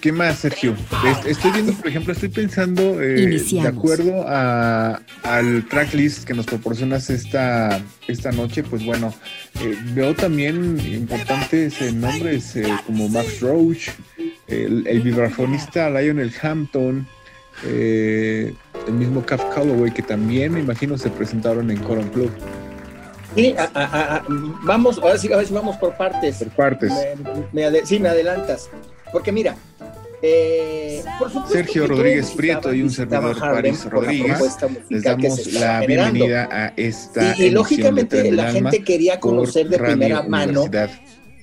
[0.00, 0.74] ¿Qué más, Sergio?
[1.26, 7.10] Estoy viendo, por ejemplo, estoy pensando, eh, de acuerdo a, al tracklist que nos proporcionas
[7.10, 9.12] esta, esta noche, pues bueno,
[9.60, 12.54] eh, veo también importantes eh, nombres
[12.86, 13.88] como Max Roach,
[14.46, 17.06] el, el vibrafonista Lionel Hampton,
[17.64, 18.54] el
[18.92, 22.30] mismo Cap Calloway, que también me imagino se presentaron en Coron Club.
[23.34, 23.54] Sí,
[24.62, 26.38] vamos, ahora sí, a ver si vamos por partes.
[26.38, 26.92] Por partes.
[27.84, 28.70] sí, me adelantas.
[29.12, 29.56] Porque mira,
[30.26, 31.04] eh,
[31.48, 34.38] Sergio Rodríguez Prieto y un servidor París Rodríguez
[34.88, 40.22] les damos la bienvenida a esta y, y lógicamente la gente quería conocer de primera
[40.22, 40.64] mano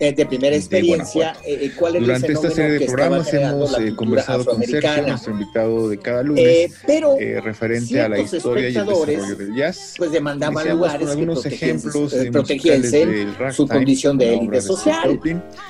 [0.03, 3.75] eh, de primera experiencia eh, eh, cuál es Durante el esta serie de programas hemos
[3.95, 8.85] conversado con Sergio, nuestro invitado de cada lunes, pero referente a la historia y el
[8.85, 9.95] desarrollo del jazz.
[9.97, 15.19] Pues demandaban lugares con algunos que ejemplos protegiesen su condición de élite social.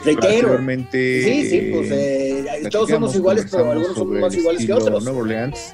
[0.04, 0.60] Reitero.
[0.92, 5.04] Sí, sí, pues todos somos iguales, pero algunos somos más iguales que otros.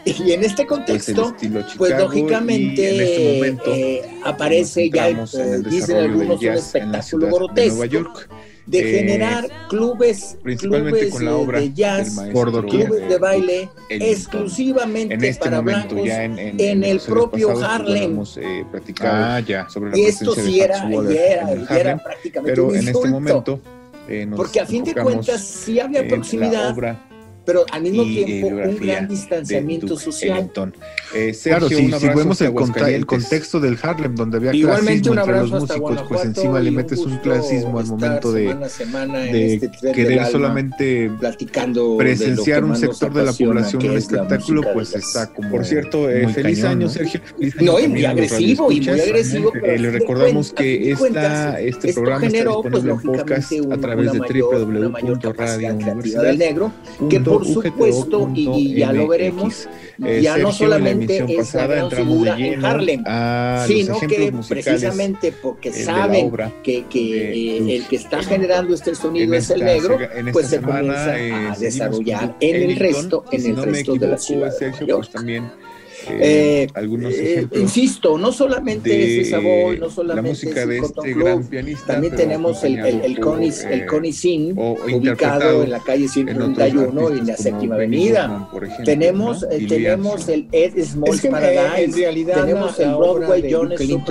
[0.05, 1.35] Y en este pues, contexto,
[1.77, 5.07] pues lógicamente este aparece ya,
[5.65, 7.83] dicen algunos, un espectáculo grotesco
[8.69, 15.43] de eh, generar clubes, clubes con la obra de jazz, clubes de baile exclusivamente este
[15.43, 18.23] para blancos en, el propio Harlem.
[18.37, 18.65] Eh,
[19.01, 23.09] ah, ya, sobre la y esto sí era, era, era, prácticamente pero un en este
[23.09, 23.59] momento
[24.07, 26.75] eh, porque a fin de cuentas sí había proximidad
[27.45, 30.51] pero al mismo tiempo un gran distanciamiento social.
[31.15, 32.53] Eh, claro, si, vemos el,
[32.87, 37.17] el, contexto del Harlem, donde había clasismo entre los músicos, pues encima le metes un
[37.17, 41.11] clasismo al momento de, de este querer solamente
[41.97, 45.49] presenciar un sector de la población del espectáculo, pues está como.
[45.49, 47.21] Por cierto, eh, feliz año, Sergio.
[47.61, 49.51] no, y muy agresivo, y muy agresivo.
[49.63, 54.19] Eh, le recordamos que esta, este programa está disponible en podcast a través de
[56.37, 56.71] Negro
[57.09, 59.67] que por supuesto, y, ya lo veremos,
[60.03, 63.03] eh, ya no solamente es la gran figura en Harlem,
[63.67, 66.31] sino que precisamente porque saben
[66.63, 69.97] que, que el que está generando este sonido es el negro,
[70.31, 74.53] pues se comienza a eh, desarrollar en el resto, en el resto de la ciudad.
[74.59, 75.49] Pues también
[76.11, 81.47] eh, algunos eh, insisto, no solamente es Savoy, no solamente la música de este gran
[81.47, 87.09] pianista, también tenemos el, el, el, Connie, el Connie Sin, ubicado en la calle 131
[87.09, 88.49] en la séptima avenida.
[88.85, 94.03] tenemos, eh, tenemos el Ed Small Paradise, en realidad tenemos el Broadway John Club,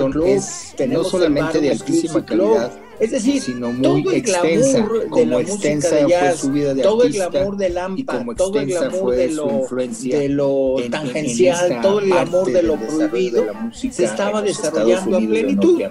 [0.75, 5.39] tenemos no solamente de altísima calidad es decir, sino muy todo el extensa, de la
[5.41, 9.15] extensa de jazz, fue su vida de todo el glamour de Lampa, todo el glamour
[9.15, 9.67] de lo,
[10.03, 15.81] de lo tangencial, todo el glamour de lo prohibido, se estaba desarrollando a plenitud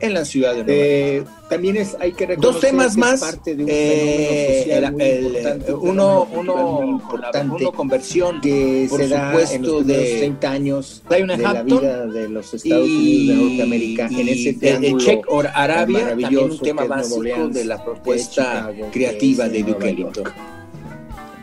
[0.00, 1.24] en la ciudad de Nueva eh.
[1.48, 3.20] También es, hay que recordar Dos temas más.
[3.20, 9.62] Parte de un eh, el, el, uno, uno, importante, uno conversión que se da en
[9.62, 14.52] los de 30 años de la vida de los Estados Unidos de Norteamérica en ese
[14.54, 14.98] triángulo.
[14.98, 16.14] El Check Arabia
[16.48, 20.24] también un tema básico de la propuesta creativa de Duke Ellington.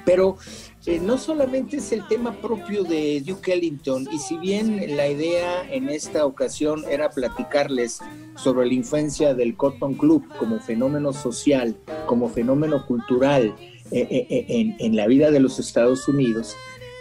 [0.05, 0.37] Pero
[0.85, 5.67] eh, no solamente es el tema propio de Duke Ellington, y si bien la idea
[5.71, 8.01] en esta ocasión era platicarles
[8.35, 13.55] sobre la influencia del Cotton Club como fenómeno social, como fenómeno cultural
[13.91, 16.55] eh, eh, en, en la vida de los Estados Unidos,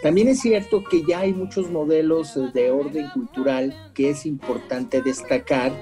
[0.05, 5.73] también es cierto que ya hay muchos modelos de orden cultural que es importante destacar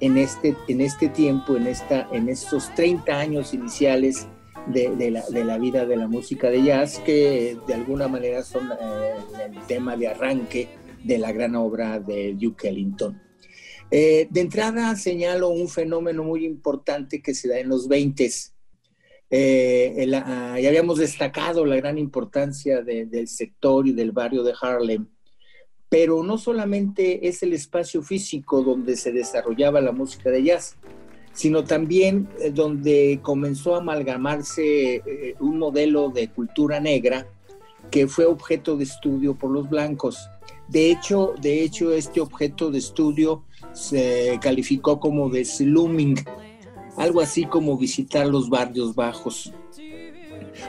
[0.00, 4.26] en este, en este tiempo, en, esta, en estos 30 años iniciales
[4.66, 8.70] de, la, de, la, vida de la música de jazz, que de alguna manera son
[8.72, 9.14] eh,
[9.46, 10.68] el tema de arranque
[11.04, 13.20] de la gran obra de Duke Ellington.
[13.90, 18.30] Eh, de entrada señalo un fenómeno muy importante que se da en los 20
[19.32, 25.06] eh, ya habíamos destacado la gran importancia del sector y del barrio de Harlem
[25.90, 30.76] pero no solamente es el espacio físico donde se desarrollaba la música de jazz,
[31.32, 37.26] sino también eh, donde comenzó a amalgamarse eh, un modelo de cultura negra
[37.90, 40.30] que fue objeto de estudio por los blancos.
[40.68, 43.42] De hecho, de hecho este objeto de estudio
[43.72, 46.14] se calificó como de slumming,
[46.96, 49.52] algo así como visitar los barrios bajos.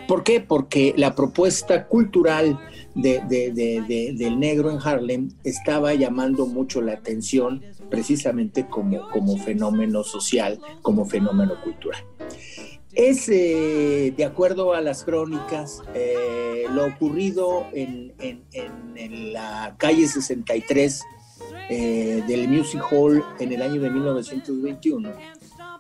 [0.08, 0.40] ¿Por qué?
[0.40, 2.60] Porque la propuesta cultural
[2.96, 11.06] del negro en Harlem estaba llamando mucho la atención precisamente como, como fenómeno social, como
[11.06, 12.04] fenómeno cultural.
[12.94, 18.12] Es, eh, de acuerdo a las crónicas, eh, lo ocurrido en,
[19.34, 21.02] la calle 63
[21.70, 25.10] eh, del Music Hall en el año de 1921,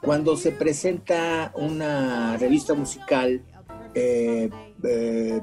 [0.01, 3.41] cuando se presenta una revista musical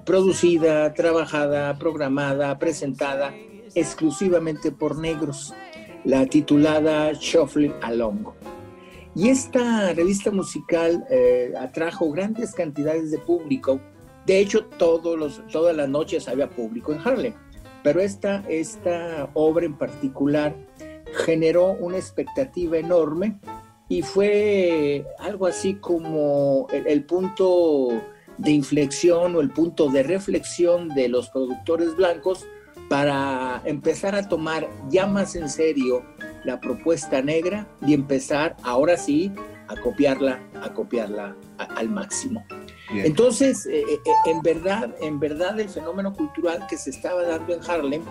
[0.05, 3.35] producida, trabajada, programada, presentada
[3.75, 5.55] exclusivamente por negros,
[6.05, 8.29] la titulada Shuffling Along.
[9.15, 13.81] Y esta revista musical eh, atrajo grandes cantidades de público.
[14.27, 17.35] De hecho, todos los, todas las noches había público en Harlem.
[17.83, 20.55] Pero esta, esta obra en particular
[21.25, 23.39] generó una expectativa enorme
[23.89, 28.03] y fue algo así como el, punto
[28.39, 32.47] de inflexión o el punto de reflexión de los productores blancos
[32.89, 36.05] para empezar a tomar ya más en serio
[36.45, 39.33] la propuesta negra y empezar ahora sí
[39.69, 42.45] a copiarla, a copiarla al máximo.
[42.91, 47.53] Entonces, eh, eh, eh, en verdad, en verdad el fenómeno cultural que se estaba dando
[47.53, 48.03] en Harlem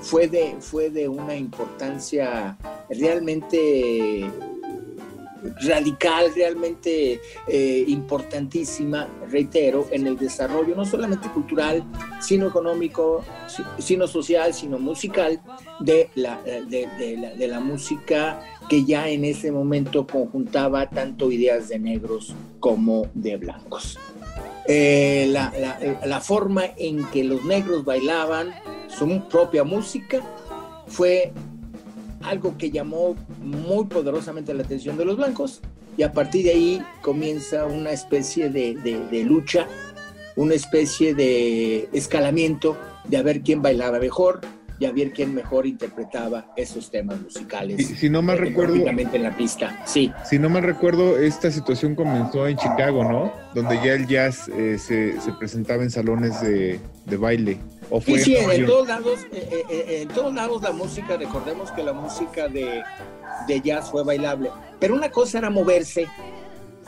[0.00, 2.56] fue de, fue de una importancia
[2.88, 4.30] realmente
[5.60, 11.84] radical, realmente eh, importantísima, reitero, en el desarrollo no solamente cultural,
[12.20, 13.24] sino económico,
[13.78, 15.40] sino social, sino musical
[15.80, 22.34] de la, de, la, música que ya en ese momento conjuntaba tanto ideas de negros
[22.60, 23.98] como de blancos.
[24.66, 25.52] Eh, la,
[26.06, 28.54] la, forma en que los negros bailaban
[28.88, 30.20] su propia música
[30.86, 31.32] fue
[32.22, 35.60] algo que llamó muy poderosamente la atención de los blancos
[35.96, 39.66] y a partir de ahí comienza una especie de, lucha,
[40.36, 44.40] una especie de escalamiento de a ver quién bailaba mejor
[44.82, 47.86] y a ver quién mejor interpretaba esos temas musicales.
[47.86, 48.74] si no me recuerdo.
[48.74, 50.12] en la pista, sí.
[50.28, 53.32] Si no me recuerdo, esta situación comenzó en Chicago, ¿no?
[53.54, 57.58] Donde ya el jazz eh, se, se, presentaba en salones de, de baile
[58.00, 61.82] sí, sí, en, todos lados, eh, eh, eh, en todos lados la música, recordemos que
[61.82, 62.82] la música de,
[63.62, 64.50] jazz fue bailable,
[64.80, 66.06] pero una cosa era moverse,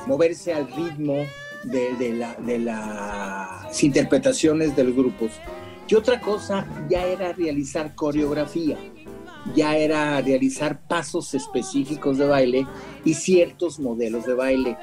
[0.06, 1.26] moverse al ritmo
[1.64, 5.32] de, las interpretaciones de los grupos,
[5.88, 8.78] y otra cosa ya era realizar coreografía,
[9.54, 12.66] ya era realizar pasos específicos de baile
[13.04, 14.78] y ciertos modelos de baile.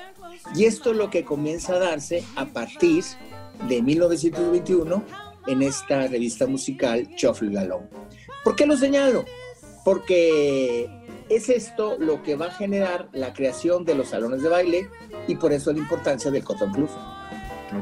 [0.56, 3.04] Y esto es lo que comienza a darse a partir
[3.68, 5.04] de 1921
[5.48, 7.86] en esta revista musical Shuffle Along.
[8.44, 9.26] ¿Por qué lo señalo?
[9.84, 10.88] Porque
[11.30, 14.90] es esto lo que va a generar la creación de los salones de baile
[15.28, 16.90] y por eso la importancia del Cotton Club.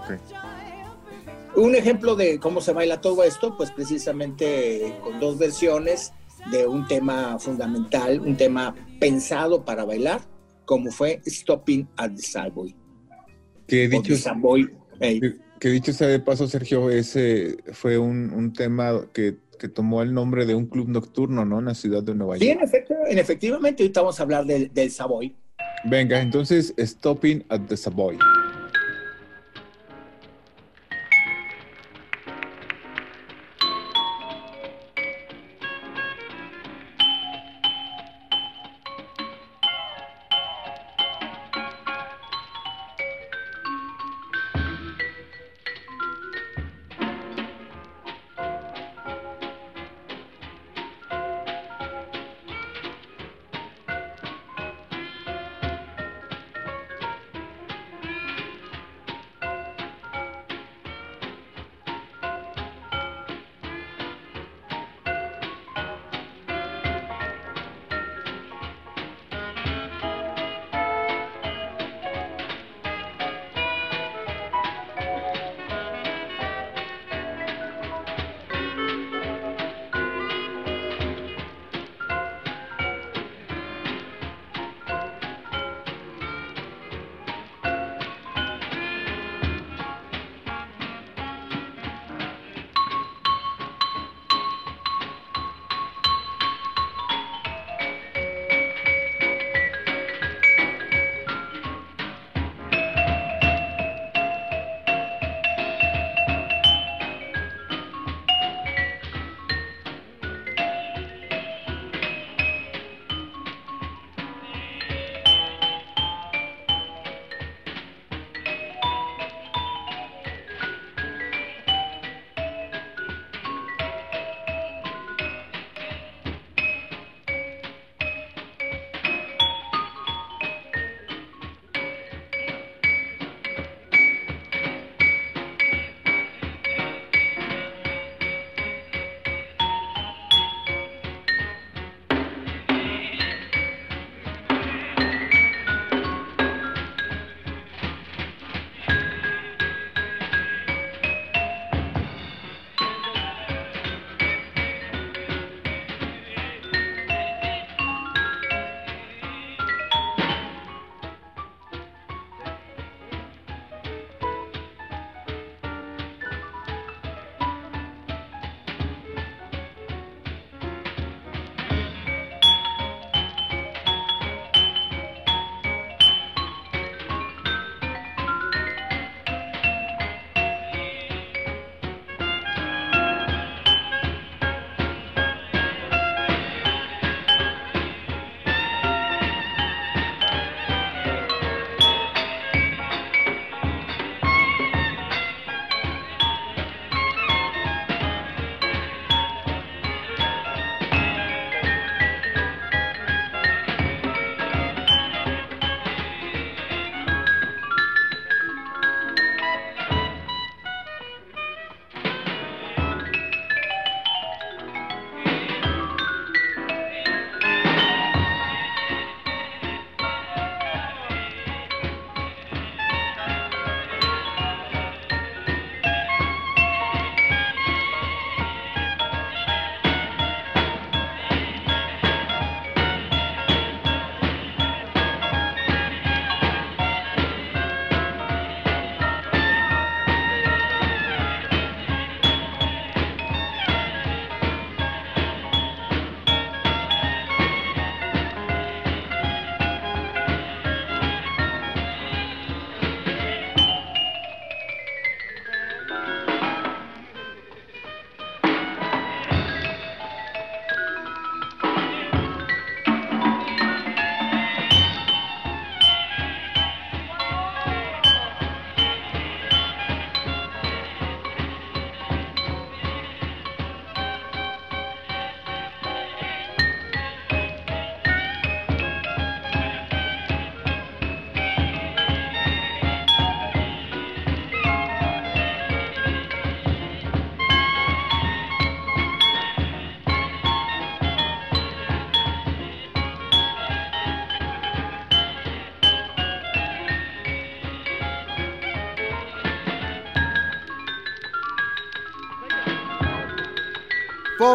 [0.04, 0.49] Okay.
[1.56, 6.14] Un ejemplo de cómo se baila todo esto, pues precisamente con dos versiones
[6.52, 10.22] de un tema fundamental, un tema pensado para bailar,
[10.66, 12.76] como fue Stopping at the Savoy.
[13.68, 14.70] Que dicho, Savoy,
[15.60, 19.38] que dicho sea de paso, Sergio, ese fue un, tema que,
[19.74, 21.60] tomó el nombre de un club nocturno, ¿no?
[21.60, 22.44] En la ciudad de Nueva York.
[22.44, 25.36] Sí, en, efecto, en efectivamente, ahorita vamos a hablar del, del Savoy.
[25.84, 28.18] Venga, entonces, Stopping at the Savoy.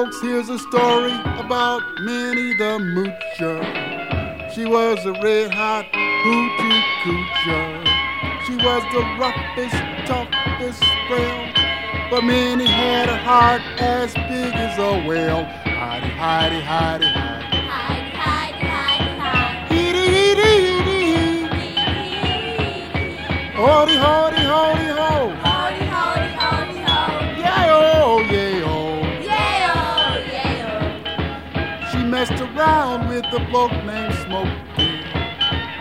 [0.05, 4.53] Folks, here's a story about Minnie the Moocher.
[4.53, 7.85] She was a red hot hoochie coocher.
[8.45, 9.75] She was the roughest,
[10.07, 11.53] toughest frail.
[12.11, 15.47] But Minnie had a heart as big as a whale.
[15.65, 17.24] Hidey, hidey, hidey, hidey.
[33.35, 35.03] A bloke named Smokey.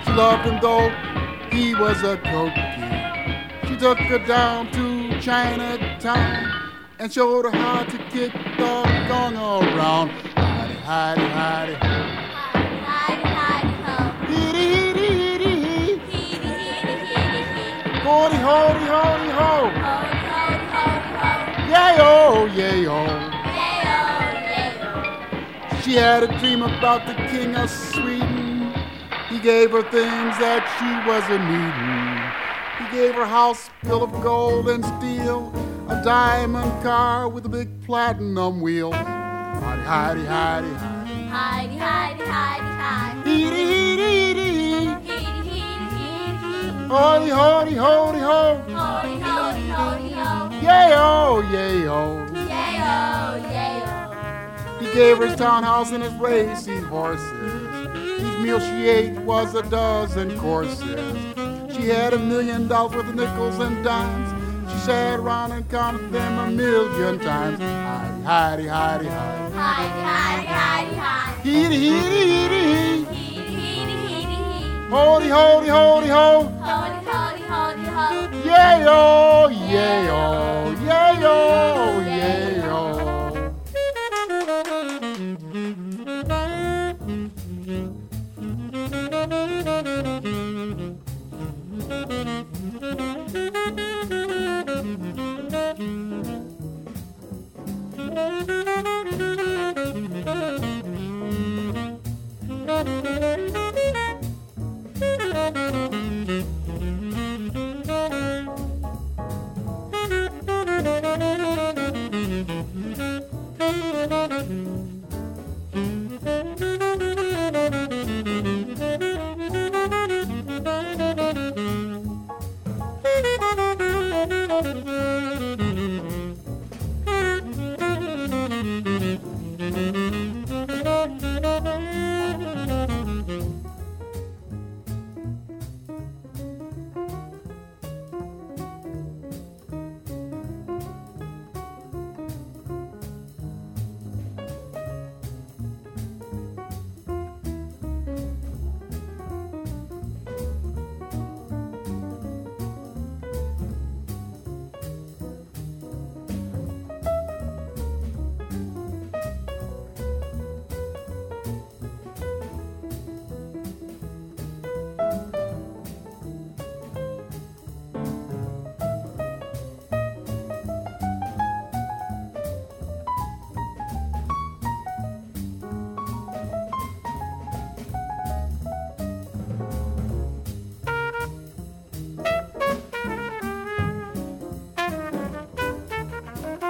[0.04, 0.90] She loved him though
[1.52, 3.68] he was a cokey.
[3.68, 6.52] She took her down to Chinatown
[6.98, 10.10] and showed her how to kick the gong around.
[10.36, 12.04] Hidey, hidey, hidey, hidey.
[18.02, 19.54] Holy, holy, holy, ho.
[21.70, 23.23] Yay, oh, yay, oh.
[25.94, 28.74] She had a dream about the king of Sweden.
[29.30, 32.18] He gave her things that she wasn't needing.
[32.80, 35.54] He gave her a house full of gold and steel,
[35.90, 38.92] a diamond car with a big platinum wheel.
[38.92, 41.30] Hidey, hidey, hidey, hidey.
[41.30, 43.24] Hidey, hidey, hidey, hidey.
[43.24, 44.98] Heedy, heedy, heedy.
[46.88, 48.58] Holy, holy, holy, ho.
[48.66, 50.50] Holy, holy, holy, ho.
[50.60, 52.26] Yay, oh, yay, oh.
[52.34, 53.48] Yay, oh, yay, oh.
[53.48, 53.53] He
[54.94, 57.28] gave her his townhouse and his racing horses.
[58.20, 60.80] Each meal she ate was a dozen courses.
[61.76, 64.30] She had a million dollars worth of nickels and dimes.
[64.72, 67.60] She sat around and counted them a million times.
[67.60, 69.52] Hidey, hidey, hidey, hidey.
[69.52, 71.42] Hidey, hidey, hidey, hidey.
[71.44, 73.46] Heedy, heedy, heedy,
[74.06, 74.90] heedy.
[74.90, 76.44] Holy, holy, holy, ho.
[76.44, 78.44] Holy, holy, holy, ho.
[78.46, 82.03] Yeah, oh, yeah, oh, yeah, oh,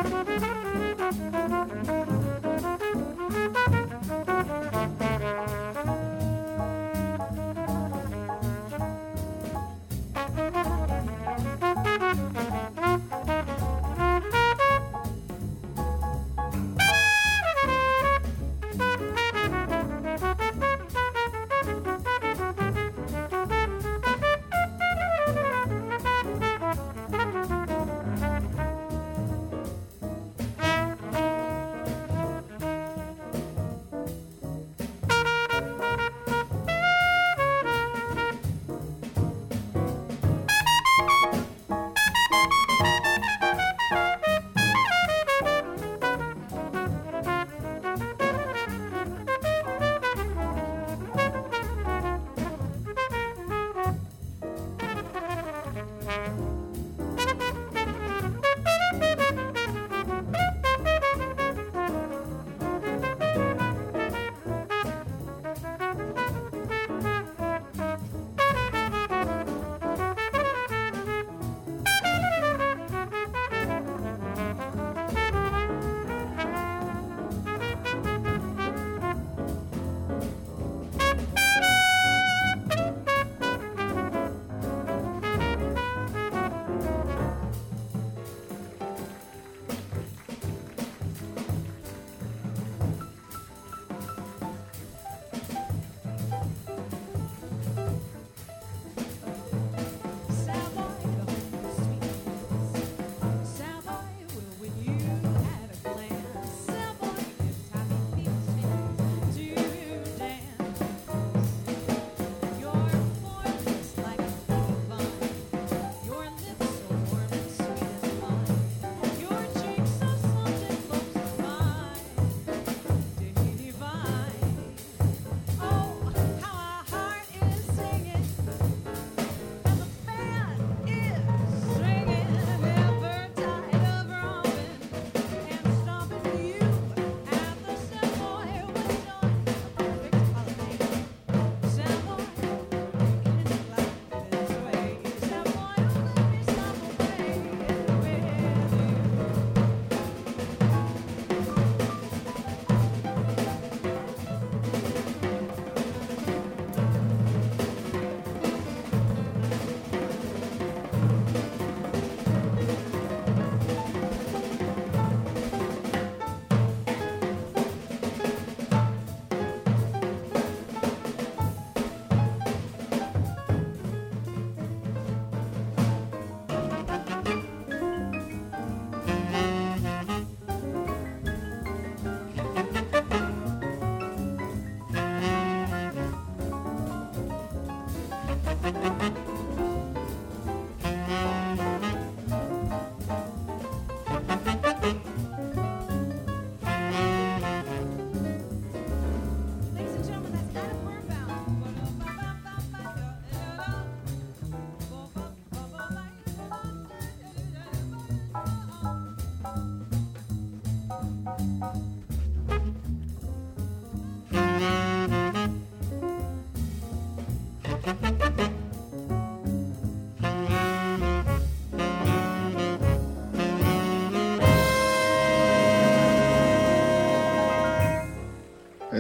[0.01, 0.32] Bye.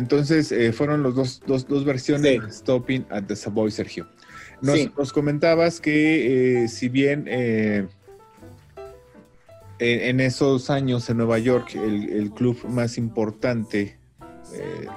[0.03, 4.05] Entonces, eh, fueron los dos, dos, dos versiones de Stopping at the Savoy, Sergio.
[4.59, 7.87] Nos, comentabas que, eh, si bien eh,
[9.79, 13.97] en, esos años en Nueva York, el, club más importante,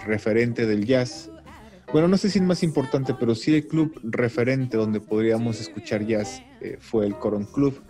[0.04, 1.30] referente del jazz,
[1.92, 6.04] bueno, no sé si es más importante, pero sí el club referente donde podríamos escuchar
[6.04, 6.42] jazz
[6.80, 7.80] fue el Coron Club.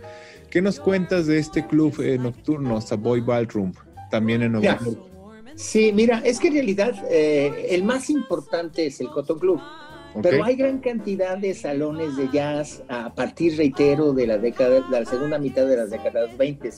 [0.51, 3.73] ¿Qué nos cuentas de este club nocturno, Savoy Ballroom,
[4.11, 5.16] también en Nueva York?
[5.57, 9.59] Sí, mira, es que en realidad eh, el más importante es el Cotton Club.
[10.21, 14.99] Pero hay gran cantidad de salones de jazz a partir, reitero, de la década, de
[14.99, 16.69] la segunda mitad de las décadas 20.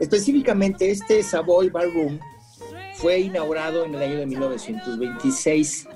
[0.00, 2.18] Específicamente, este Savoy Ballroom
[2.94, 5.88] fue inaugurado en el año de 1926.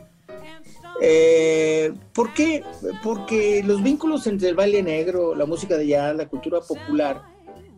[1.02, 2.62] Eh, ¿Por qué?
[3.02, 7.22] Porque los vínculos entre el baile negro, la música de jazz, la cultura popular,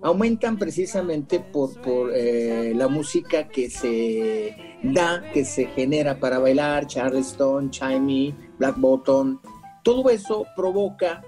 [0.02, 1.70] aumentan precisamente por,
[2.12, 9.40] eh, la música que se da, que se genera para bailar, Charleston, Chimey, Black Bottom.
[9.84, 11.22] Todo eso provoca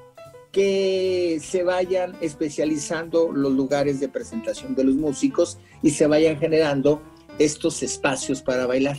[0.51, 7.03] que se vayan especializando los lugares de presentación de los músicos y se vayan generando
[7.39, 8.97] estos espacios para bailar.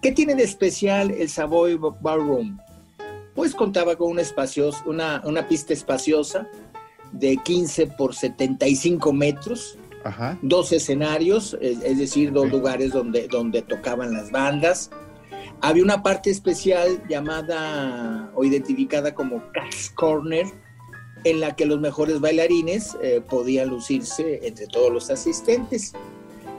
[0.00, 2.58] ¿Qué tiene de especial el Savoy Ballroom?
[3.34, 4.20] Pues contaba con un
[4.86, 6.48] una, una pista espaciosa,
[7.12, 9.78] de 15 por 75 metros,
[10.42, 14.90] dos escenarios, es, decir, dos lugares donde, donde tocaban las bandas.
[15.60, 20.46] Había una parte especial llamada o identificada como Cat's Corner,
[21.24, 25.92] en la que los mejores bailarines eh, podían lucirse entre todos los asistentes.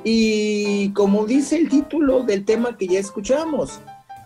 [0.05, 3.81] Y como dice el título del tema que ya escuchamos,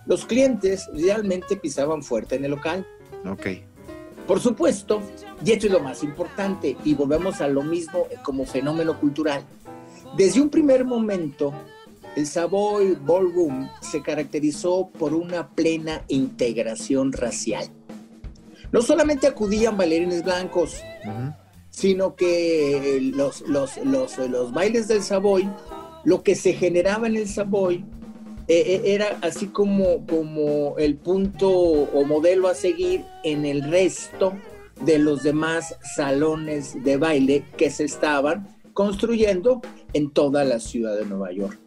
[0.06, 2.86] los clientes realmente pisaban fuerte en el local.
[3.26, 3.48] Ok.
[4.28, 5.02] Por supuesto,
[5.44, 9.46] y esto es lo más importante, y volvemos a lo mismo como fenómeno cultural.
[10.18, 11.54] Desde un primer momento,
[12.18, 17.70] el Savoy Ballroom se caracterizó por una plena integración racial.
[18.72, 20.82] No solamente acudían bailarines blancos,
[21.70, 25.50] sino que los, los, los, los, bailes del Savoy,
[26.04, 27.86] lo que se generaba en el Savoy
[28.50, 34.34] eh, eh, era así como, como el punto o modelo a seguir en el resto
[34.86, 41.06] de los demás salones de baile que se estaban construyendo en toda la ciudad de
[41.06, 41.60] Nueva York.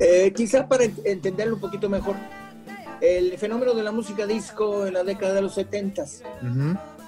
[0.00, 2.16] Eh, quizá para entenderlo un poquito mejor,
[3.00, 6.04] el fenómeno de la música disco en la década de los 70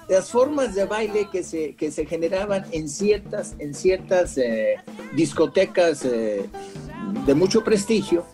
[0.09, 4.41] las formas de baile que se, que se generaban en ciertas, en ciertas
[5.15, 8.25] discotecas de mucho prestigio,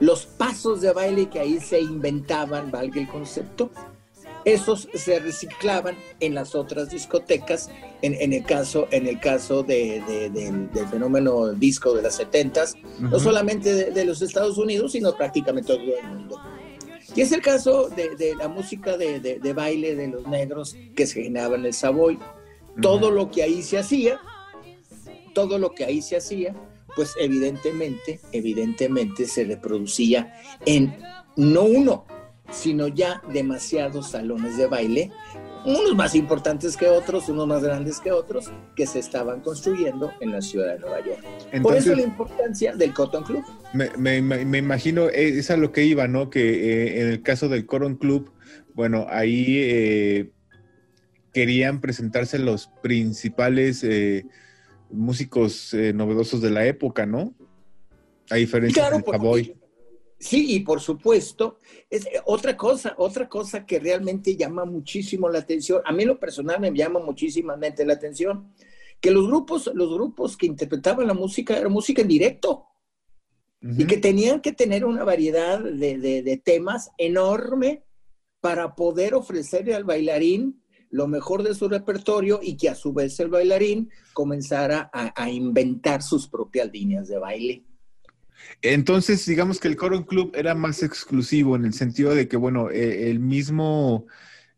[0.00, 3.70] los pasos de baile que ahí se inventaban, valga el concepto,
[4.46, 7.68] esos se reciclaban en las otras discotecas,
[8.00, 10.04] en, el caso, en el caso del,
[10.88, 12.64] fenómeno disco de las 70
[13.00, 16.40] no solamente de, los Estados Unidos, sino prácticamente todo el mundo.
[17.16, 21.56] Y es el caso de, la música de, baile de los negros que se generaba
[21.56, 22.16] en el Savoy.
[22.80, 24.20] Todo lo que ahí se hacía,
[25.34, 26.54] todo lo que ahí se hacía,
[26.96, 30.96] pues evidentemente, evidentemente se reproducía en
[31.36, 32.06] no uno,
[32.50, 35.12] sino ya demasiados salones de baile,
[35.66, 40.30] unos más importantes que otros, unos más grandes que otros, que se estaban construyendo en
[40.30, 41.20] la ciudad de Nueva York.
[41.60, 43.44] Por eso la importancia del Cotton Club.
[43.74, 44.16] Me,
[44.58, 46.30] imagino, eh, es a lo que iba, ¿no?
[46.30, 48.32] Que eh, en el caso del Cotton Club,
[48.74, 50.30] bueno, ahí eh,
[51.32, 53.84] querían presentarse los principales
[54.90, 57.34] músicos eh, novedosos de la época, ¿no?
[58.30, 59.56] A diferencia de Savoy.
[60.18, 61.58] Sí, y por supuesto,
[61.90, 66.18] es eh, otra cosa, otra cosa que realmente llama muchísimo la atención, a mí lo
[66.18, 68.52] personal me llama muchísimamente la atención,
[69.00, 72.64] que los grupos, los grupos que interpretaban la música era música en directo
[73.60, 77.82] y que tenían que tener una variedad de, de temas enorme
[78.40, 83.18] para poder ofrecerle al bailarín lo mejor de su repertorio y que a su vez
[83.20, 87.64] el bailarín comenzara a, inventar sus propias líneas de baile.
[88.62, 92.70] Entonces, digamos que el Coron Club era más exclusivo en el sentido de que, bueno,
[92.70, 94.06] eh, el mismo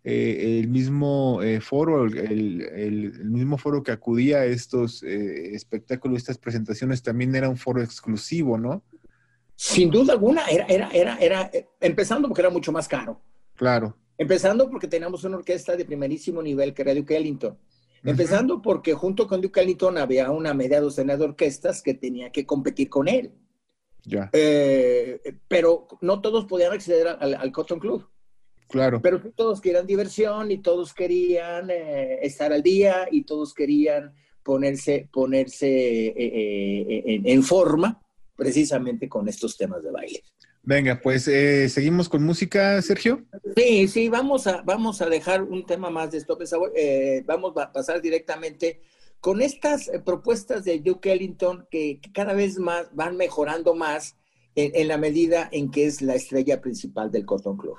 [0.04, 7.02] eh, el mismo eh, foro, el, mismo foro que acudía a estos espectáculos, estas presentaciones,
[7.02, 8.82] también era un foro exclusivo, ¿no?
[9.56, 13.20] Sin duda alguna, era, era, era, era, empezando porque era mucho más caro.
[13.56, 13.96] Claro.
[14.18, 17.56] Empezando porque teníamos una orquesta de primerísimo nivel que era Duke Ellington.
[18.04, 22.44] Empezando porque junto con Duke Ellington había una media docena de orquestas que tenía que
[22.44, 23.32] competir con él.
[24.04, 24.30] Ya.
[25.48, 28.08] pero no todos podían acceder al Cotton Club.
[28.68, 29.00] Claro.
[29.00, 35.08] Pero todos querían diversión y todos querían eh, estar al día y todos querían ponerse,
[35.10, 35.68] ponerse
[36.08, 38.00] eh, eh, en, forma
[38.36, 40.22] precisamente con estos temas de baile.
[40.68, 43.24] Venga, pues seguimos con música, Sergio.
[43.56, 46.42] Sí, sí, vamos a, vamos a dejar un tema más de Stop
[47.24, 48.82] vamos a pasar directamente
[49.18, 54.16] con estas propuestas de Duke Ellington que, cada vez más van mejorando más
[54.56, 57.78] en, en, la medida en que es la estrella principal del Cotton Club.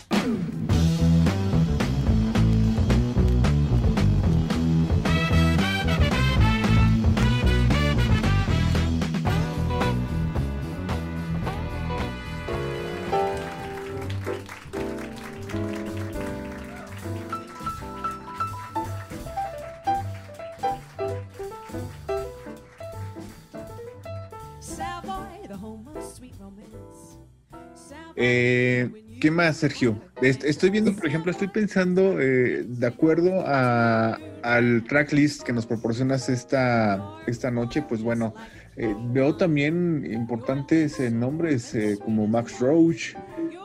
[29.21, 30.01] ¿Qué más, Sergio?
[30.19, 36.27] Estoy viendo, por ejemplo, estoy pensando, eh, de acuerdo a, al tracklist que nos proporcionas
[36.27, 38.33] esta, esta noche, pues bueno,
[38.77, 43.13] eh, veo también importantes eh, nombres como Max Roach,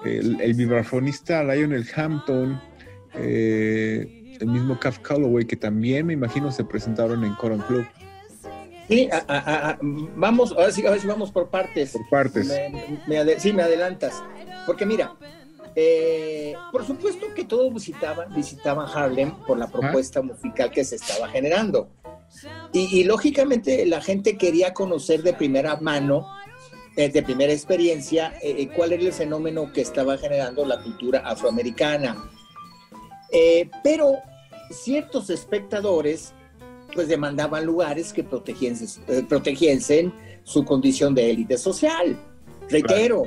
[0.04, 2.60] el, el, vibrafonista Lionel Hampton,
[3.14, 7.86] el mismo Caf Calloway, que también me imagino se presentaron en Coron Club.
[8.88, 9.08] Sí,
[10.16, 11.92] vamos, ahora sí, a ver si vamos por partes.
[11.92, 12.54] Por partes.
[13.38, 14.22] sí, me adelantas.
[14.66, 15.16] Porque mira,
[15.78, 21.28] eh, por supuesto que todos visitaban, visitaban Harlem por la propuesta musical que se estaba
[21.28, 21.90] generando.
[22.72, 26.26] Y, lógicamente la gente quería conocer de primera mano,
[26.96, 32.24] eh, de primera experiencia, eh, cuál era el fenómeno que estaba generando la cultura afroamericana.
[33.84, 34.14] pero
[34.70, 36.32] ciertos espectadores
[36.94, 40.12] pues demandaban lugares que protegiesen,
[40.42, 42.18] su condición de élite social.
[42.70, 43.24] Reitero,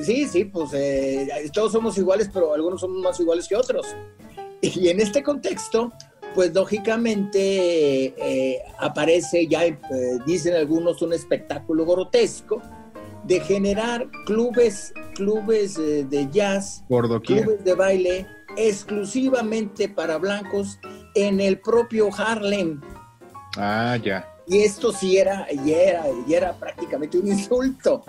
[0.00, 3.86] Sí, sí, pues eh, todos somos iguales, pero algunos somos más iguales que otros.
[4.64, 5.92] Y en este contexto,
[6.36, 9.76] pues lógicamente eh, aparece, ya eh,
[10.24, 12.62] dicen algunos, un espectáculo grotesco
[13.24, 16.84] de generar clubes, clubes de jazz,
[17.24, 18.26] clubes de baile
[18.56, 20.78] exclusivamente para blancos
[21.16, 22.80] en el propio Harlem.
[23.56, 24.28] Ah, ya.
[24.46, 28.04] Y esto sí era, y era, y era prácticamente un insulto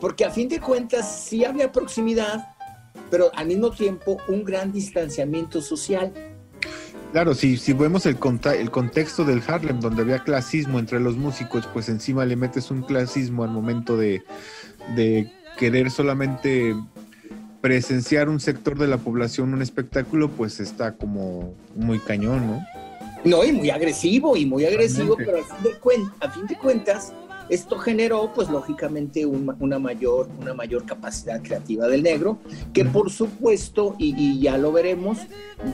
[0.00, 2.54] porque a fin de cuentas sí había proximidad,
[3.10, 6.12] pero al mismo tiempo un gran distanciamiento social.
[7.12, 8.16] Claro, si, si vemos el,
[8.58, 12.82] el contexto del Harlem, donde había clasismo entre los músicos, pues encima le metes un
[12.82, 14.22] clasismo al momento de,
[14.94, 16.74] de querer solamente
[17.60, 22.64] presenciar un sector de la población, un espectáculo, pues está como muy cañón, ¿no?
[23.24, 25.38] No, y muy agresivo, y muy agresivo, pero
[26.20, 27.12] a fin de cuentas,
[27.50, 32.38] esto generó, pues lógicamente, una, mayor, una mayor capacidad creativa del negro,
[32.72, 35.18] que por supuesto, y, ya lo veremos,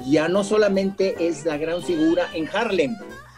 [0.09, 2.97] ya no solamente es la gran figura en Harlem,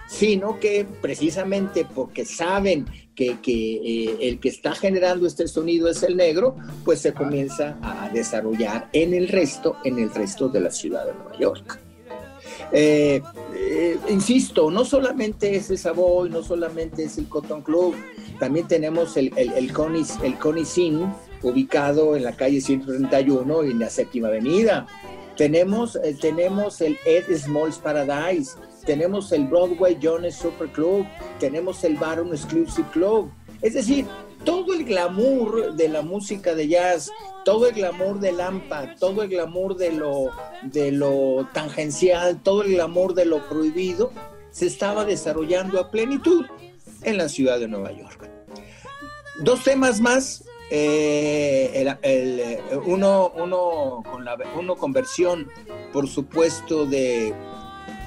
[0.09, 6.16] sino que precisamente porque saben que, eh, el que está generando este sonido es el
[6.16, 11.05] negro, pues se comienza a desarrollar en el resto, en el resto de la ciudad
[11.05, 11.81] de Nueva York.
[12.72, 13.22] Eh,
[13.55, 17.94] eh, insisto, no solamente es el Savoy, no solamente es el Cotton Club,
[18.38, 20.37] también tenemos el, el, el, Connie, el
[21.42, 24.87] ubicado en la calle 131 en la séptima avenida.
[25.37, 31.07] Tenemos, eh, tenemos el Ed Smalls Paradise, tenemos el Broadway Jones Super Club,
[31.38, 33.31] tenemos el Baron Exclusive Club.
[33.62, 34.05] Es decir,
[34.44, 37.11] todo el glamour de la música de jazz,
[37.44, 40.31] todo el glamour del AMPA, todo el glamour de lo,
[40.62, 44.11] de lo tangencial, todo el glamour de lo prohibido,
[44.51, 46.46] se estaba desarrollando a plenitud
[47.02, 48.30] en la ciudad de Nueva York.
[49.40, 51.87] Dos temas más, eh,
[52.84, 55.48] uno, uno, con la, uno con versión,
[55.92, 57.32] por supuesto, de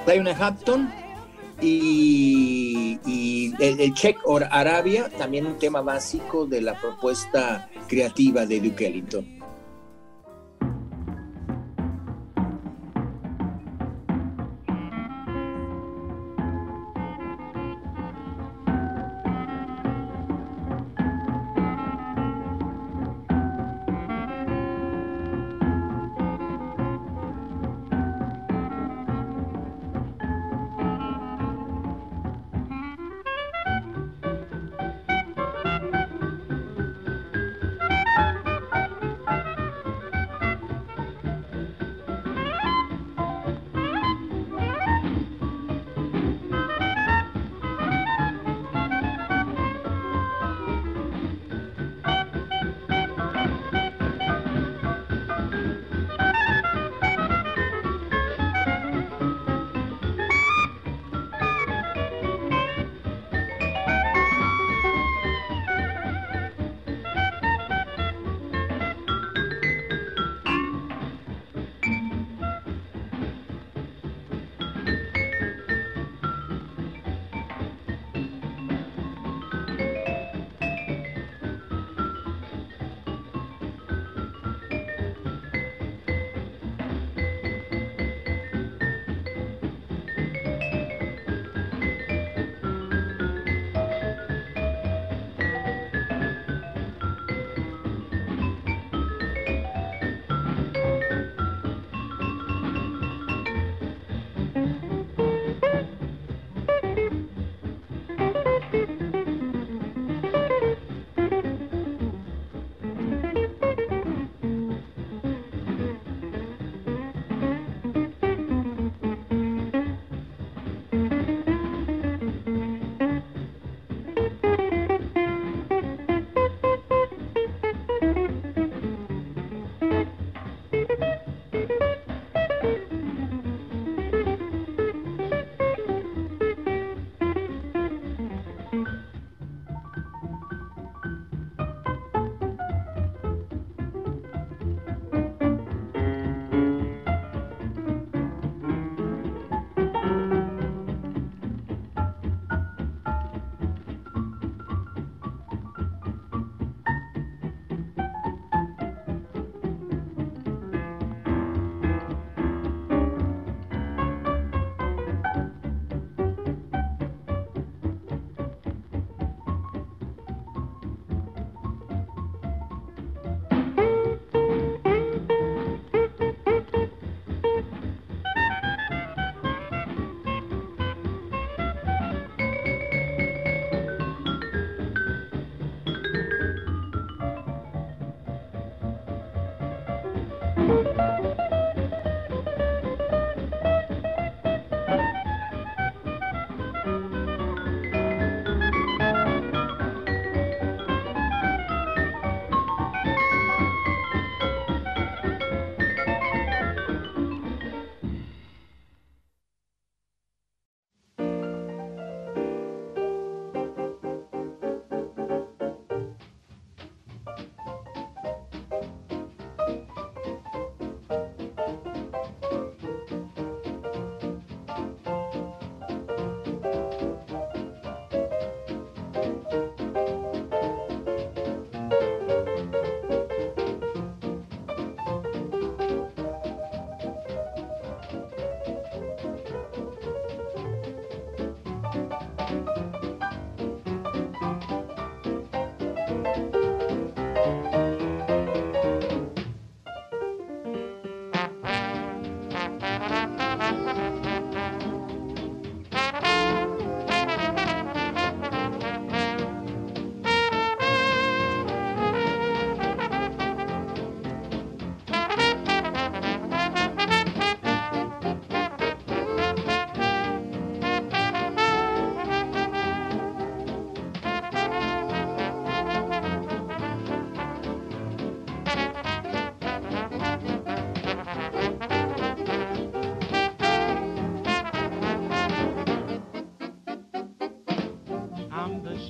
[0.06, 0.91] Diana Hampton
[1.62, 2.99] y,
[3.60, 8.88] el, el Check or Arabia, también un tema básico de la propuesta creativa de Duke
[8.88, 9.40] Ellington.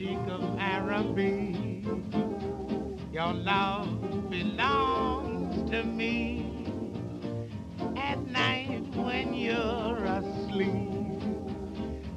[0.02, 1.86] Of Araby.
[3.14, 6.66] Your love belongs to me.
[7.96, 10.90] At night when you're asleep,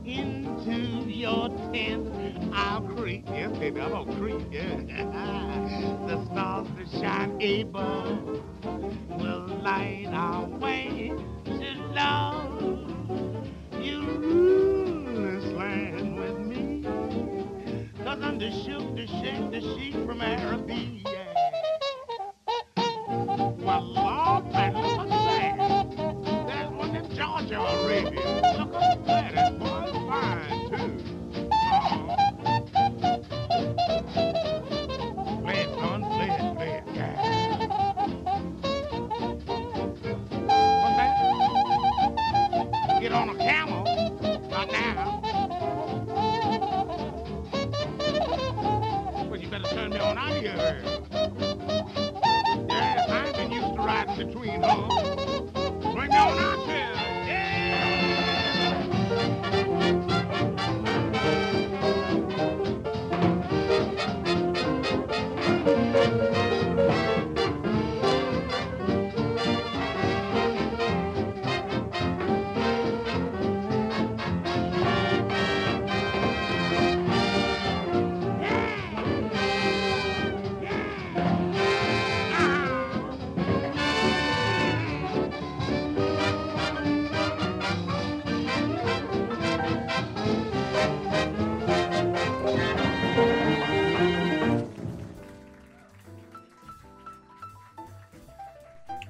[0.07, 2.09] into your tent
[2.55, 3.27] I'll creep.
[3.29, 4.41] Yes, baby, I'm gonna creep.
[4.51, 4.77] Yeah.
[6.07, 8.43] the stars that shine above
[19.35, 20.94] shoot, the shake, the sheep from Arabia.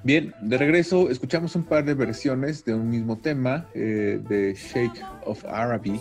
[0.05, 5.01] Bien, de regreso escuchamos un par de versiones de un mismo tema eh, de Sheikh
[5.25, 5.99] of Araby.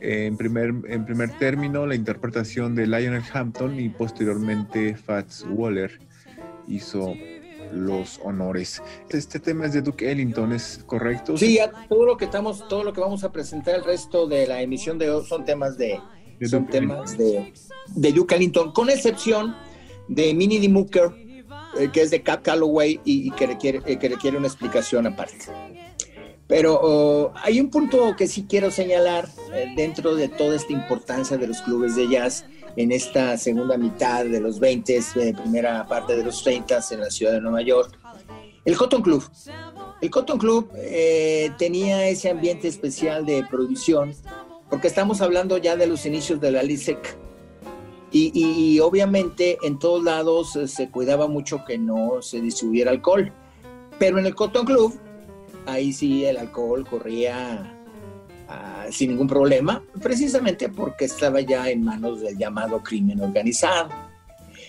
[0.00, 5.98] en, primer, en primer término, la interpretación de Lionel Hampton y posteriormente Fats Waller
[6.68, 7.12] hizo
[7.72, 8.80] los honores.
[9.08, 11.36] Este tema es de Duke Ellington, ¿es correcto?
[11.36, 14.62] Sí, todo lo que estamos, todo lo que vamos a presentar el resto de la
[14.62, 15.98] emisión de hoy son temas de,
[16.48, 17.52] son temas de,
[17.96, 19.56] de Duke Ellington, con excepción
[20.06, 20.68] de Minnie D.
[20.68, 21.29] Mooker
[21.78, 25.46] eh, que es de Cap Calloway y, que, requiere, eh, que requiere una explicación aparte.
[26.48, 31.36] Pero oh, hay un punto que sí quiero señalar eh, dentro de toda esta importancia
[31.36, 32.44] de los clubes de jazz
[32.76, 35.00] en esta segunda mitad de los 20,
[35.42, 37.96] primera parte de los 30 en la ciudad de Nueva York.
[38.64, 39.24] El Cotton Club.
[40.00, 40.70] El Cotton Club
[41.56, 44.14] tenía ese ambiente especial de producción,
[44.68, 47.16] porque estamos hablando ya de los inicios de la LISEC,
[48.12, 53.32] y, obviamente en todos lados eh, se cuidaba mucho que no se distribuyera alcohol.
[53.98, 54.98] Pero en el Cotton Club,
[55.66, 57.74] ahí sí el alcohol corría
[58.48, 63.90] ah, sin ningún problema, precisamente porque estaba ya en manos del llamado crimen organizado.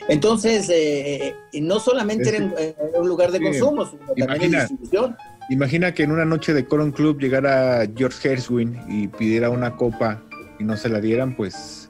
[0.07, 5.15] Entonces, eh, eh, no solamente era un lugar de consumo, sino también de distribución.
[5.49, 10.21] Imagina que en una noche de Cotton Club llegara George Herswin y pidiera una copa
[10.59, 11.80] y no se la dieran, pues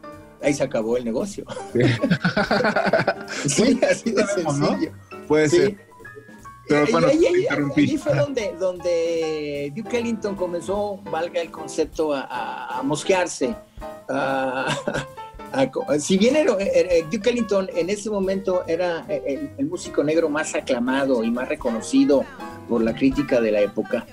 [0.44, 1.46] ahí se acabó el negocio.
[3.48, 4.92] Sí, así de sencillo.
[5.28, 5.92] Puede ser.
[6.68, 13.56] Pero bueno, ahí, fue donde, donde Duke Ellington comenzó, valga el concepto, a, mosquearse.
[16.00, 16.54] si bien era,
[17.12, 22.24] Duke Ellington en ese momento era el músico negro más aclamado y más reconocido
[22.70, 24.06] por la crítica de la época,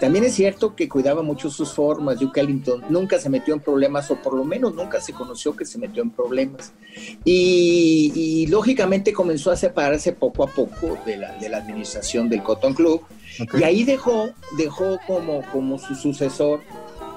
[0.00, 2.18] también es cierto que cuidaba mucho sus formas.
[2.18, 5.64] Duke Ellington nunca se metió en problemas, o por lo menos nunca se conoció que
[5.64, 6.72] se metió en problemas.
[7.24, 12.74] Y, lógicamente comenzó a separarse poco a poco de la, de la administración del Cotton
[12.74, 13.02] Club.
[13.58, 16.60] Y ahí dejó, dejó como, como su sucesor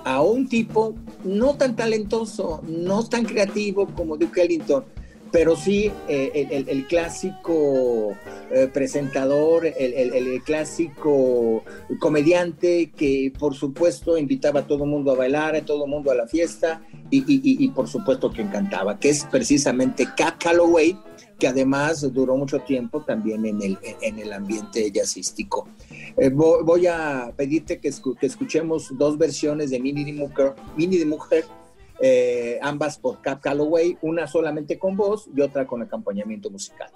[0.03, 4.85] a un tipo no tan talentoso, no tan creativo como Duke Ellington,
[5.31, 8.15] pero sí eh, el, clásico
[8.51, 11.63] eh, presentador, el, clásico
[11.99, 16.11] comediante que por supuesto invitaba a todo el mundo a bailar, a todo el mundo
[16.11, 20.97] a la fiesta y, por supuesto que encantaba, que es precisamente Cap Calloway,
[21.39, 25.67] que además duró mucho tiempo también en el, en el ambiente jazzístico.
[26.17, 27.89] Eh, voy, a pedirte que,
[28.21, 31.45] escuchemos dos versiones de Minnie de Mujer, Minnie de Mujer
[31.99, 36.91] eh, ambas por Cap Calloway, una solamente con voz y otra con acompañamiento musical.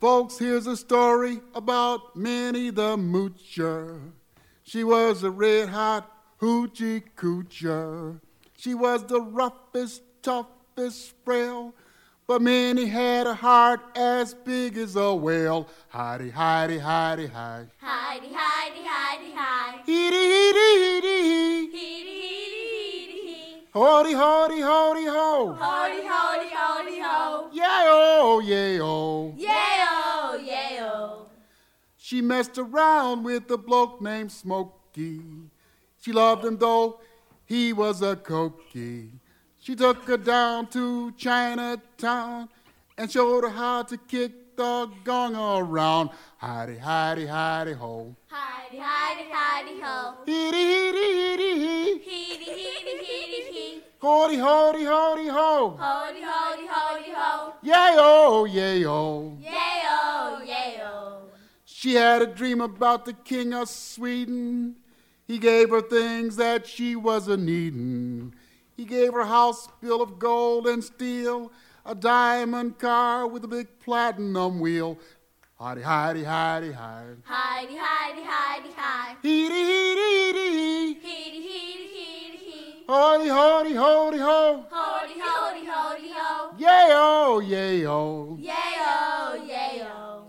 [0.00, 4.12] Folks, here's a story about Minnie the Moocher.
[4.62, 6.08] She was a red hot
[6.40, 8.20] hoochie coocher.
[8.56, 11.74] She was the roughest, toughest frail
[12.28, 15.66] but many had a heart as big as a whale.
[15.94, 17.64] Hidey, hidey, hidey, high.
[17.82, 19.80] Hidey, hidey, hidey, high.
[19.88, 21.70] Heedy, heedy, heedy, hee.
[21.72, 23.62] Heedy, heedy, heedy, hee.
[23.74, 25.56] Hody, hody, hody, ho.
[25.58, 27.48] Hody, hody, hody, ho.
[27.50, 29.32] Yeah, oh, yeah, oh.
[29.34, 31.26] Yeah, oh, yeah, oh.
[31.96, 35.22] She messed around with a bloke named Smokey.
[36.02, 37.00] She loved him though
[37.46, 39.17] he was a cokey.
[39.68, 42.48] She took her down to Chinatown
[42.96, 46.08] and showed her how to kick the gong around.
[46.42, 48.16] Hidey, hidey, hidey ho.
[48.32, 50.14] Hidey, hidey, hidey ho.
[50.26, 52.00] Heedy, heedy, heedy, hee.
[52.00, 53.82] Heedy, heedy, heedy, hee.
[54.00, 55.76] Hody, hody, hody ho.
[55.78, 57.52] Hody, hody, hody ho.
[57.60, 58.90] Yay-o, oh, yay-o.
[58.90, 59.36] Oh.
[59.38, 59.50] Yay-o,
[59.90, 61.28] oh, yay-o.
[61.66, 64.76] She had a dream about the king of Sweden.
[65.26, 68.32] He gave her things that she wasn't needing.
[68.78, 71.50] He gave her a house built of gold and steel
[71.84, 75.00] a diamond car with a big platinum wheel.
[75.60, 77.16] Hidey, hidey, hidey, hide.
[77.28, 79.16] Hidey, hidey, hidey, hide.
[79.24, 80.94] Heedy, heedy, heedy, hee.
[80.94, 82.84] Heedy, heedy, heedy, hee.
[82.88, 84.64] Hody, hody, hody, ho.
[84.70, 86.54] Hody, hody, hody, ho.
[86.56, 88.36] Yay-o, yay-o.
[88.38, 90.24] Yay-o, yay-o.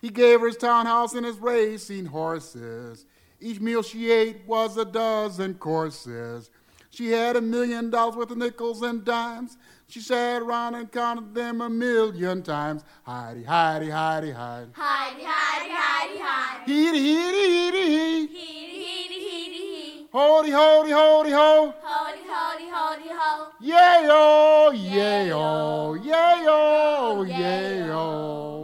[0.00, 3.06] He gave her his townhouse and his racing horses.
[3.40, 6.50] Each meal she ate was a dozen courses.
[6.92, 9.56] She had a million dollars worth of nickels and dimes.
[9.88, 12.84] She sat around and counted them a million times.
[13.04, 14.70] Heidi, Heidi, Heidi, Heidi.
[14.74, 16.72] Heidi, Heidi, Heidi, Heidi.
[16.72, 18.28] Heedy, heedy, heedy, hee.
[18.28, 20.08] Heedy, heedy, heedy, hee.
[20.12, 21.74] Hody, hody, hody, ho.
[21.82, 23.52] Hody, hody, hody, ho.
[23.62, 27.32] Yay-o, yay-o, yay-o, yay-o.
[27.32, 28.61] here's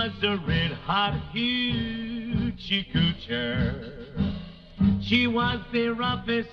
[0.00, 4.06] was a red hot hoochie coocher.
[5.02, 6.48] She was the roughest,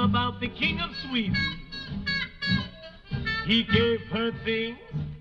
[0.00, 1.36] about the King of Sweden.
[3.46, 4.78] He gave her things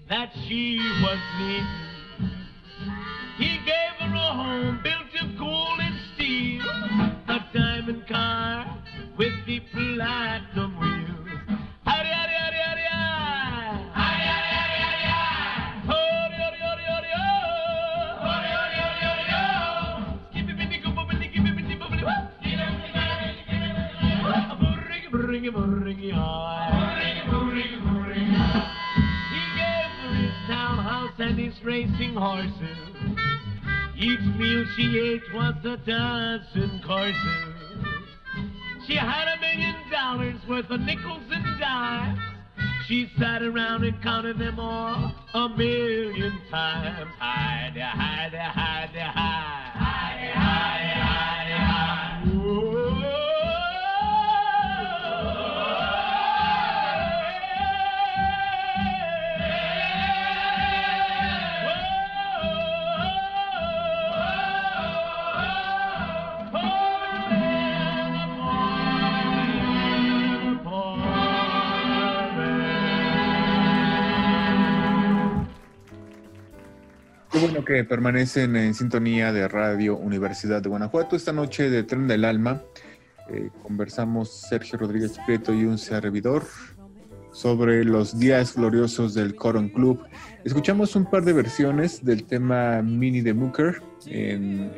[0.08, 1.89] that she was needing.
[25.52, 26.14] Bring bring He
[29.58, 32.78] gave her his townhouse and his racing horses.
[33.98, 37.56] Each meal she ate was a dozen courses.
[38.86, 42.20] She had a million dollars worth of nickels and dimes.
[42.88, 47.10] She sat around and counted them all a million times.
[47.18, 48.90] Hide, hide, hide.
[48.90, 50.89] Hide, hide, hide,
[77.40, 82.26] bueno que permanecen en sintonía de Radio Universidad de Guanajuato esta noche de Tren del
[82.26, 82.62] Alma.
[83.30, 86.44] eh, conversamos Sergio Rodríguez Prieto y un servidor
[87.40, 90.04] sobre los días gloriosos del Coron Club.
[90.44, 94.70] Escuchamos un par de versiones del tema Mini de Mooker en,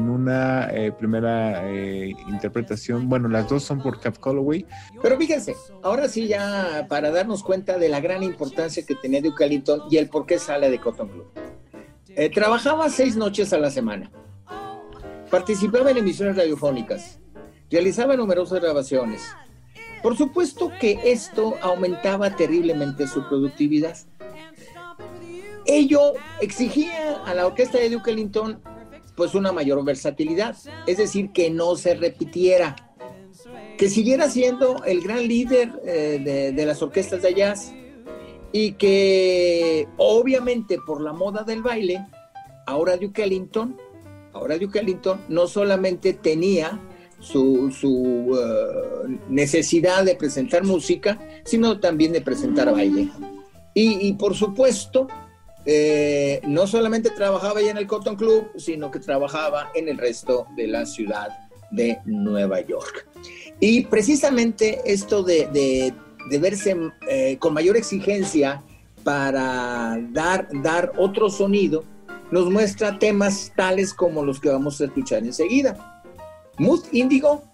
[0.00, 3.08] una, eh, primera eh, interpretación.
[3.08, 4.64] Bueno, las dos son por Cap Calloway.
[5.02, 9.44] Pero fíjense, ahora sí ya para darnos cuenta de la gran importancia que tenía Duke
[9.44, 11.26] Ellington y el por qué sale de Cotton Club.
[12.10, 14.12] Eh, trabajaba seis noches a la semana.
[15.28, 17.18] Participaba en emisiones radiofónicas.
[17.68, 19.22] Realizaba numerosas grabaciones
[20.02, 23.96] por supuesto que esto aumentaba terriblemente su productividad.
[25.66, 28.60] Ello exigía a la orquesta de Duke Ellington
[29.16, 32.76] pues una mayor versatilidad, es decir, que no se repitiera,
[33.76, 37.74] que siguiera siendo el gran líder eh, de, de las orquestas de jazz
[38.52, 42.06] y que obviamente por la moda del baile,
[42.66, 43.76] ahora Duke Ellington,
[44.32, 46.80] ahora Duke Ellington no solamente tenía
[47.20, 53.08] su, su uh, necesidad de presentar música, sino también de presentar baile.
[53.80, 55.06] Y, por supuesto,
[55.64, 60.48] eh, no solamente trabajaba ya en el Cotton Club, sino que trabajaba en el resto
[60.56, 61.28] de la ciudad
[61.70, 63.06] de Nueva York.
[63.60, 65.92] Y precisamente esto de,
[66.28, 66.76] de, verse
[67.08, 68.64] eh, con mayor exigencia
[69.04, 71.84] para dar, dar otro sonido,
[72.32, 75.97] nos muestra temas tales como los que vamos a escuchar enseguida.
[76.58, 77.44] Mood Indigo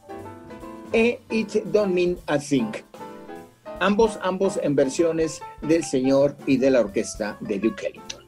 [0.93, 2.73] e It Don't Mean a Thing.
[3.81, 8.25] Ambos, ambos en versiones del señor y de la orquesta de Duke Ellington.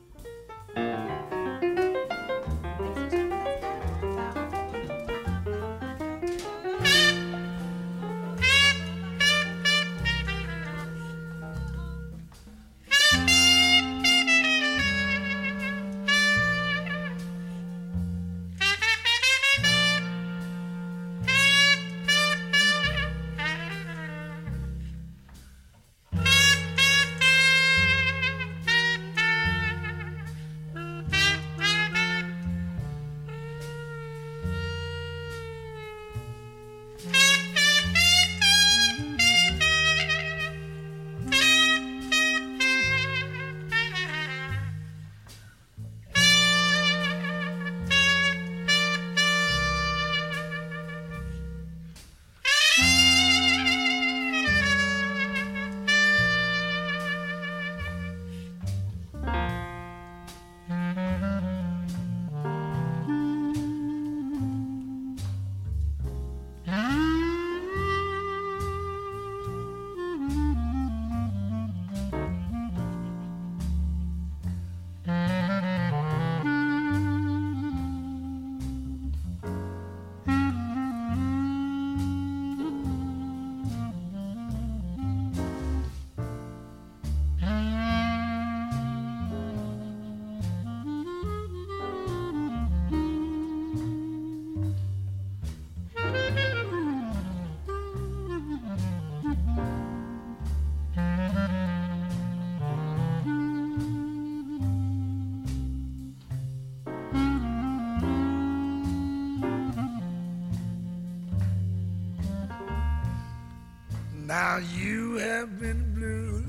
[114.57, 116.43] Now you have been blue,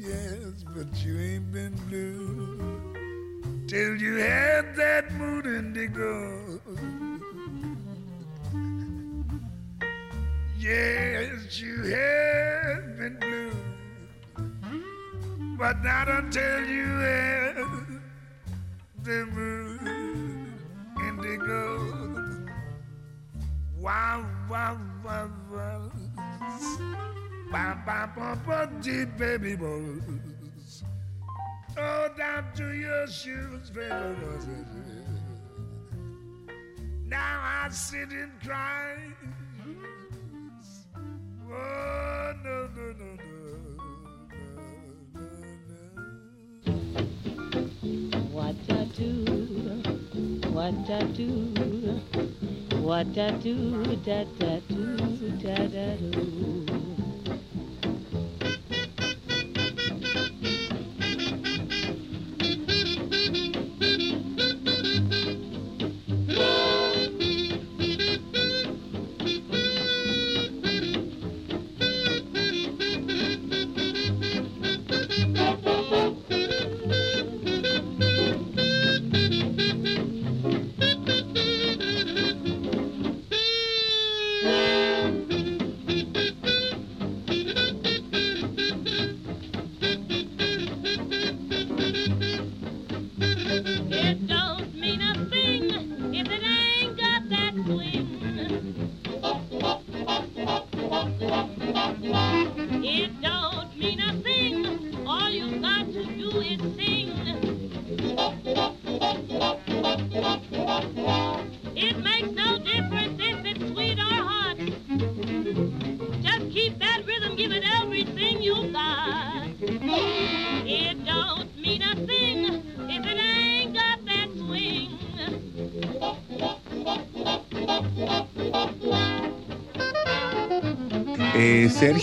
[0.00, 2.56] yes, but you ain't been blue
[3.66, 6.58] till you had that mood indigo.
[10.58, 13.52] Yes, you have been blue,
[15.58, 17.56] but not until you had
[19.02, 19.82] the mood
[21.06, 22.46] indigo.
[23.78, 25.92] Wow, wow, wow, wow.
[27.50, 30.82] Ba ba ba ba deep baby boys.
[31.78, 34.16] Oh, down to your shoes, baby.
[37.06, 38.96] Now I sit and cry.
[41.48, 43.36] Oh, no, no, no, no.
[48.32, 49.12] What I do,
[50.50, 51.30] what I do,
[52.80, 54.96] what I do, da da do,
[55.42, 56.95] da da do.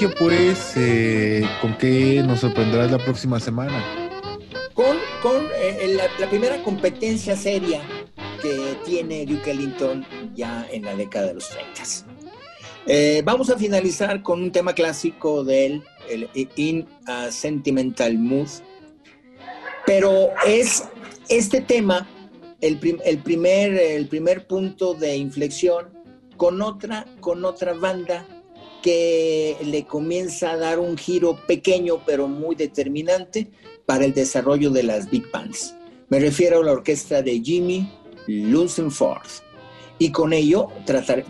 [0.03, 3.81] Eh, pues, eh, ¿con qué nos sorprenderás la próxima semana?
[4.73, 7.81] Con, con eh, la, primera competencia seria
[8.41, 11.49] que tiene Duke Ellington ya en la década de los
[12.85, 13.23] 30.
[13.23, 18.49] vamos a finalizar con un tema clásico de él, el In a Sentimental Mood,
[19.85, 20.83] pero es
[21.29, 22.09] este tema
[22.59, 25.93] el, primer, el primer punto de inflexión
[26.35, 28.27] con otra, con otra banda
[28.83, 33.49] que le comienza a dar un giro pequeño pero muy determinante
[33.87, 35.75] para el desarrollo de las big bands.
[36.09, 37.91] Me refiero a la orquesta de Jimmy
[38.27, 39.27] Lucenford.
[39.99, 40.67] Y con ello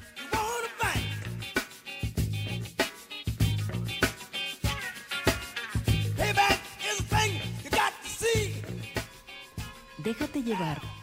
[10.51, 11.00] Déjate llevar